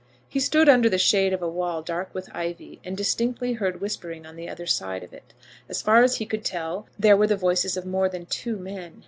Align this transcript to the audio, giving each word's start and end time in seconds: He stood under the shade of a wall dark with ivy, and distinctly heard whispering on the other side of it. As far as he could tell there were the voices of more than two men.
He 0.27 0.39
stood 0.39 0.67
under 0.67 0.89
the 0.89 0.97
shade 0.97 1.31
of 1.31 1.43
a 1.43 1.47
wall 1.47 1.83
dark 1.83 2.09
with 2.11 2.27
ivy, 2.33 2.79
and 2.83 2.97
distinctly 2.97 3.53
heard 3.53 3.79
whispering 3.81 4.25
on 4.25 4.35
the 4.35 4.49
other 4.49 4.65
side 4.65 5.03
of 5.03 5.13
it. 5.13 5.35
As 5.69 5.83
far 5.83 6.01
as 6.01 6.15
he 6.15 6.25
could 6.25 6.43
tell 6.43 6.87
there 6.97 7.15
were 7.15 7.27
the 7.27 7.35
voices 7.37 7.77
of 7.77 7.85
more 7.85 8.09
than 8.09 8.25
two 8.25 8.57
men. 8.57 8.99